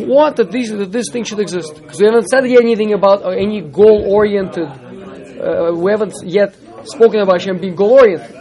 [0.06, 1.74] want that, these, that this thing should exist.
[1.74, 4.68] Because we haven't said anything about uh, any goal-oriented.
[4.68, 6.54] Uh, we haven't yet
[6.84, 8.34] spoken about Hashem being goal-oriented,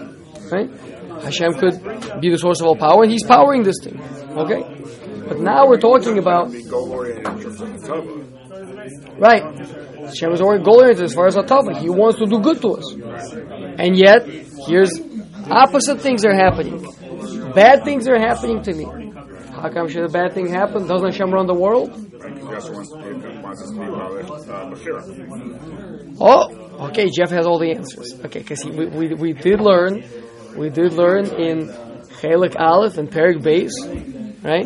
[0.52, 0.70] right?
[1.24, 4.00] Hashem could be the source of all power, and He's powering this thing.
[4.38, 4.62] Okay?
[5.28, 6.52] But now we're talking about.
[9.18, 9.44] Right.
[10.06, 11.78] Hashem is already goal oriented as far as Atava.
[11.80, 12.94] He wants to do good to us.
[13.80, 14.28] And yet,
[14.68, 14.92] here's
[15.50, 16.84] opposite things are happening.
[17.54, 18.86] Bad things are happening to me.
[19.54, 20.88] How come should a bad thing happen?
[20.88, 21.92] Doesn't Hashem run the world?
[26.20, 27.10] Oh, okay.
[27.10, 28.20] Jeff has all the answers.
[28.26, 30.04] Okay, because we, we, we did learn
[30.58, 31.70] we did learn in
[32.22, 33.72] Chelik Aleph and Perik Beis,
[34.44, 34.66] right?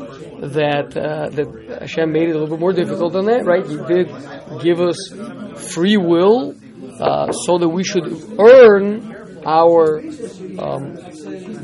[0.51, 3.65] That uh, that Hashem made it a little bit more difficult than that, right?
[3.65, 4.07] He did
[4.61, 4.97] give us
[5.73, 6.55] free will
[6.99, 8.05] uh, so that we should
[8.39, 9.15] earn
[9.45, 9.99] our
[10.59, 10.97] um,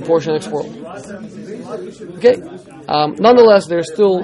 [0.05, 0.73] portion this world.
[2.17, 2.41] Okay.
[2.87, 4.23] Um, nonetheless, there still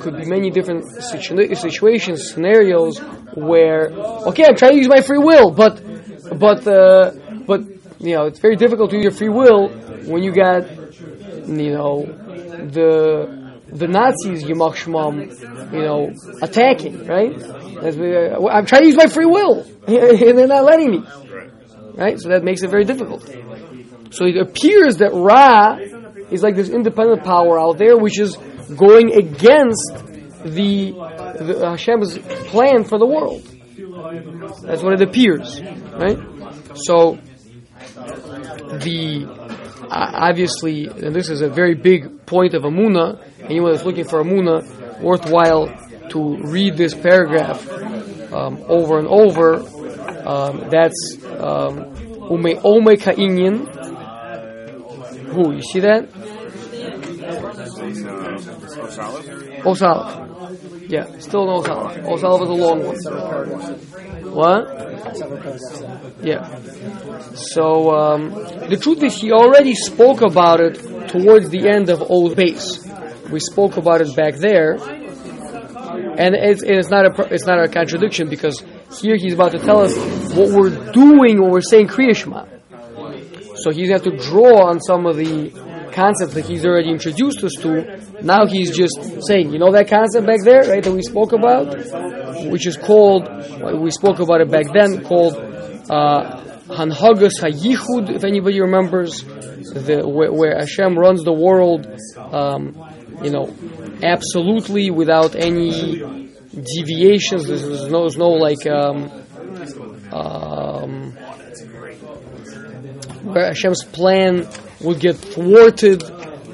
[0.00, 2.98] could be many different situ- situations, scenarios
[3.34, 3.90] where
[4.28, 5.82] okay, I'm trying to use my free will, but
[6.38, 7.12] but uh,
[7.98, 9.68] you know, it's very difficult to use your free will
[10.06, 10.70] when you got,
[11.48, 17.34] you know, the the Nazis, Yamach Shmam, you know, attacking, right?
[17.96, 18.16] We,
[18.48, 21.02] I'm trying to use my free will, and they're not letting me.
[21.94, 22.18] Right?
[22.20, 23.28] So that makes it very difficult.
[24.10, 25.78] So it appears that Ra
[26.30, 28.36] is like this independent power out there which is
[28.76, 29.94] going against
[30.44, 32.18] the, the uh, Hashem's
[32.48, 33.42] plan for the world.
[34.62, 36.18] That's what it appears, right?
[36.74, 37.18] So
[38.80, 39.26] the
[39.90, 43.22] uh, obviously, and this is a very big point of Amuna.
[43.40, 45.68] Anyone that's looking for Amuna, worthwhile
[46.10, 47.68] to read this paragraph
[48.32, 49.56] um, over and over.
[50.26, 51.94] Um, that's um,
[52.30, 53.68] Ume Ome Ka'inyan.
[55.28, 55.54] Who?
[55.54, 56.08] You see that?
[59.64, 60.90] Osalv.
[60.90, 62.04] Yeah, still no Osalv.
[62.04, 62.96] Osalv is a long one.
[64.32, 64.95] What?
[66.22, 66.42] Yeah.
[67.34, 68.30] So um,
[68.68, 70.74] the truth is, he already spoke about it
[71.08, 72.84] towards the end of Old Base.
[73.30, 78.28] We spoke about it back there, and it's, it's not a it's not a contradiction
[78.28, 78.62] because
[79.00, 79.96] here he's about to tell us
[80.34, 82.46] what we're doing when we're saying Krias Shma.
[83.56, 85.50] So he's going to draw on some of the
[85.92, 87.95] concepts that he's already introduced us to.
[88.22, 91.76] Now he's just saying, you know that concept back there, right, that we spoke about,
[92.50, 93.28] which is called,
[93.80, 95.36] we spoke about it back then, called
[95.90, 101.86] uh, Hayichud, if anybody remembers, the, where, where Hashem runs the world,
[102.16, 102.74] um,
[103.22, 103.54] you know,
[104.02, 107.46] absolutely without any deviations.
[107.46, 109.10] There's no, there's no like, um,
[110.12, 111.12] um,
[113.24, 114.48] where Hashem's plan
[114.80, 116.02] would get thwarted,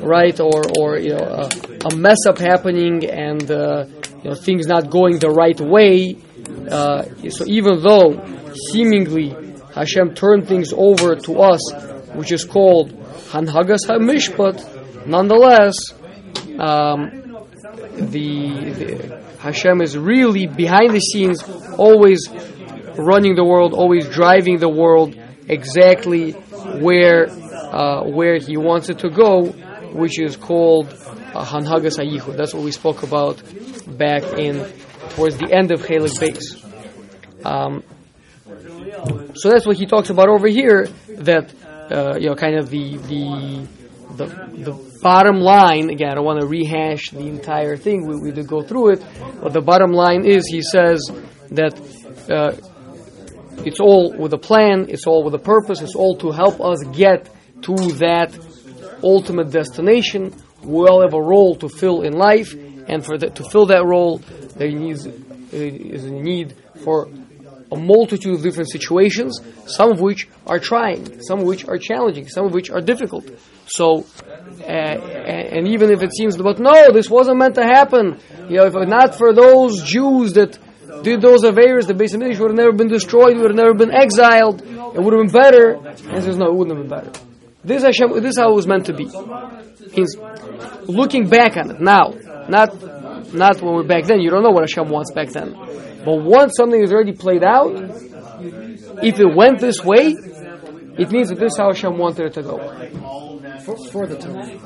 [0.03, 1.49] right, or or you know
[1.85, 3.85] a, mess up happening and uh,
[4.23, 6.17] you know things not going the right way.
[6.71, 9.35] Uh, so even though seemingly
[9.75, 11.73] Hashem turned things over to us,
[12.15, 12.91] which is called
[13.31, 15.77] Hanhagas HaMishpat, nonetheless,
[16.59, 17.23] um,
[17.97, 21.43] the, the Hashem is really behind the scenes,
[21.79, 22.29] always
[22.97, 25.17] running the world, always driving the world
[25.49, 29.55] exactly where uh, where he wants it to go,
[29.93, 32.37] which is called uh, Hanhagas Hayichud.
[32.37, 33.43] That's what we spoke about
[33.87, 34.67] back in
[35.11, 36.59] towards the end of Chelik Beis.
[37.45, 37.83] Um,
[39.35, 40.87] so that's what he talks about over here.
[41.09, 41.53] That
[41.91, 43.69] uh, you know, kind of the the
[44.17, 44.27] the,
[44.65, 45.91] the bottom line.
[45.91, 48.07] Again, I don't want to rehash the entire thing.
[48.07, 49.05] We, we did go through it,
[49.43, 51.11] but the bottom line is he says
[51.51, 51.75] that
[52.31, 52.53] uh,
[53.65, 54.87] it's all with a plan.
[54.89, 55.81] It's all with a purpose.
[55.81, 57.29] It's all to help us get
[57.63, 58.33] to that
[59.03, 60.35] ultimate destination.
[60.63, 63.85] We all have a role to fill in life, and for the, to fill that
[63.85, 64.19] role,
[64.57, 65.07] there needs
[65.53, 67.09] is a need for
[67.71, 72.29] a multitude of different situations, some of which are trying, some of which are challenging,
[72.29, 73.29] some of which are difficult.
[73.67, 74.05] So,
[74.61, 78.19] uh, and even if it seems, but no, this wasn't meant to happen.
[78.49, 80.59] You know, if not for those Jews that
[81.03, 83.93] did those Averas, the Beis Hamikdash would have never been destroyed, would have never been
[83.93, 85.73] exiled, it would have been better.
[86.11, 87.32] And says, no, it wouldn't have been better.
[87.65, 89.05] This Hashem, this is how it was meant to be.
[89.93, 90.17] He's
[90.89, 92.15] looking back on it now,
[92.49, 92.75] not
[93.33, 94.21] not when we're back then.
[94.21, 95.53] You don't know what Hashem wants back then.
[96.05, 97.73] But once something is already played out,
[99.03, 100.15] if it went this way,
[100.99, 102.59] it means that this is how Hashem wanted it to go.
[103.65, 104.59] For, for the time.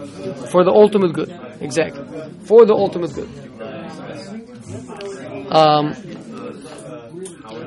[0.49, 1.31] For the ultimate good.
[1.61, 2.03] Exactly.
[2.47, 3.29] For the ultimate good.
[5.53, 5.93] Um,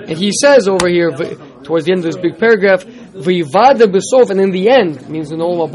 [0.07, 1.11] and he says over here,
[1.63, 2.83] towards the end of this big paragraph,
[3.19, 5.69] Vivada besof, and in the end, means in Olam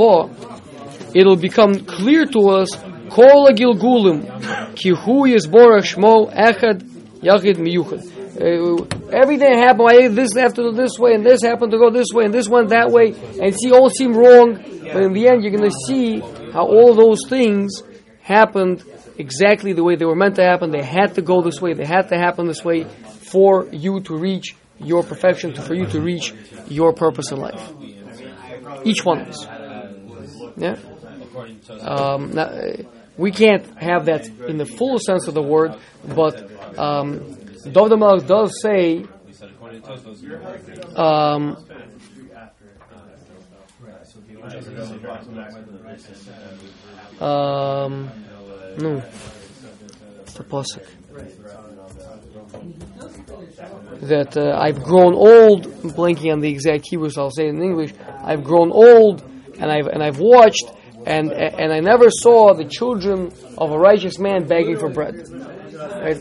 [1.14, 2.70] it'll become clear to us,
[3.10, 6.82] Kol Gilgulim, Ki Hu Yisborach Shmo Echad
[7.20, 8.10] Yachid Miyuchad.
[8.34, 9.88] Uh, everything happened.
[9.88, 12.34] I this have to go this way, and this happened to go this way, and
[12.34, 14.54] this went that way, and see all seem wrong.
[14.92, 16.20] But in the end, you're going to see
[16.52, 17.82] how all those things
[18.22, 18.82] happened
[19.18, 20.70] exactly the way they were meant to happen.
[20.70, 21.74] They had to go this way.
[21.74, 22.84] They had to happen this way
[23.30, 26.34] for you to reach your perfection, to, for you to reach
[26.68, 27.72] your purpose in life.
[28.84, 29.46] Each one of us.
[30.56, 30.76] Yeah.
[31.80, 32.50] Um, now,
[33.16, 36.38] we can't have that in the full sense of the word, but
[36.78, 37.20] um,
[37.64, 39.04] Dovid Hamelech does say.
[40.96, 41.56] Um,
[47.20, 48.10] um,
[48.78, 49.02] no,
[50.20, 50.44] it's the
[54.02, 55.66] that uh, I've grown old.
[55.66, 57.92] I'm blanking on the exact Hebrew, so I'll say it in English.
[58.22, 59.22] I've grown old,
[59.58, 60.72] and I've and I've watched,
[61.06, 65.14] and and I never saw the children of a righteous man begging for bread.
[65.14, 66.16] Right?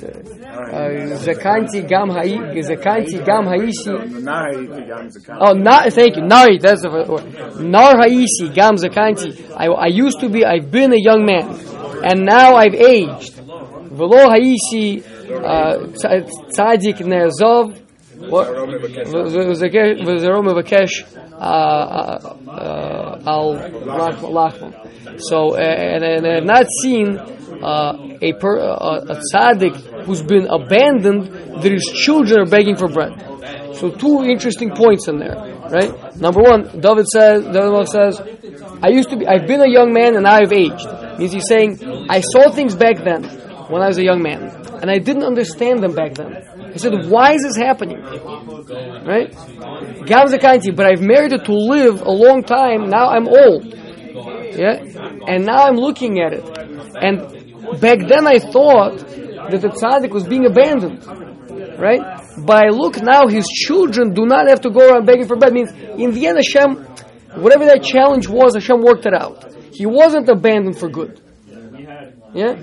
[1.25, 3.93] Zakanti gam zakanti gam haisi.
[5.39, 6.23] Oh, na, thank you.
[6.23, 7.59] Nari, that's the word.
[7.59, 9.51] Nar haisi gam zakanti.
[9.55, 10.45] I used to be.
[10.45, 11.73] I've been a young man.
[12.03, 13.39] and now I've aged.
[13.93, 15.87] Velo haisi uh,
[16.49, 17.73] tzadik ne'ezov,
[20.05, 21.03] v'zero mevakesh
[23.33, 23.49] al
[24.37, 24.73] lachman.
[25.19, 29.75] So, and, and I have not seen uh, a, per, a tzaddik
[30.05, 31.29] who's been abandoned
[31.61, 33.13] that his children are begging for bread.
[33.75, 35.35] So two interesting points in there,
[35.69, 36.15] right?
[36.15, 38.21] Number one, David says, David says,
[38.81, 40.87] I used to be, I've been a young man and I've aged.
[41.19, 41.79] Means he's saying,
[42.09, 44.41] I saw things back then when I was a young man,
[44.81, 46.35] and I didn't understand them back then.
[46.73, 48.01] I said, why is this happening?
[48.01, 49.31] Right?
[50.05, 53.65] Gamzakanti, but I've married her to live a long time, now I'm old.
[54.55, 54.83] Yeah?
[55.27, 56.45] And now I'm looking at it.
[56.95, 61.05] And back then I thought that the tzaddik was being abandoned.
[61.79, 62.01] Right?
[62.37, 65.53] But I look now, his children do not have to go around begging for bread.
[65.53, 66.75] Means, in the end, Hashem,
[67.41, 69.53] whatever that challenge was, Hashem worked it out.
[69.71, 71.19] He wasn't abandoned for good.
[72.33, 72.55] Yeah?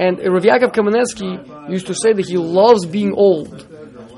[0.00, 3.66] And Rav Yaakov Kamenetsky used to say that he loves being old.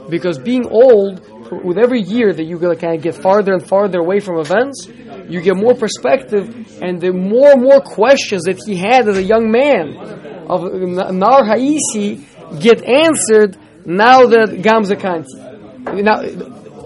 [0.09, 1.21] Because being old,
[1.65, 4.89] with every year that you kind of get farther and farther away from events,
[5.29, 6.45] you get more perspective,
[6.81, 9.97] and the more and more questions that he had as a young man
[10.49, 10.63] of
[11.13, 12.25] Nar Haisi
[12.61, 16.03] get answered now that Gamza Kanti.
[16.03, 16.23] Now,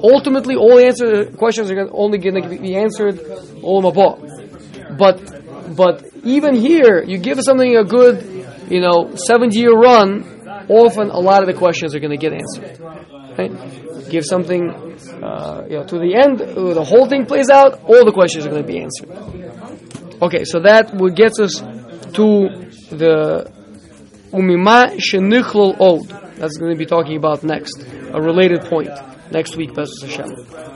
[0.02, 3.16] ultimately, all answer questions are only going to be answered
[3.62, 4.96] Olam Haba.
[4.98, 8.35] But, but even here, you give something a good,
[8.68, 10.24] you know, 70 year run,
[10.68, 12.78] often a lot of the questions are going to get answered.
[13.38, 14.10] Right?
[14.10, 14.70] Give something,
[15.22, 18.46] uh, you know, to the end, uh, the whole thing plays out, all the questions
[18.46, 19.10] are going to be answered.
[20.22, 21.60] Okay, so that will gets us
[22.14, 22.48] to
[22.90, 23.50] the
[24.32, 26.08] umima shenichlol od.
[26.36, 28.90] That's going to be talking about next, a related point
[29.30, 30.75] next week, B'ezras Hashem.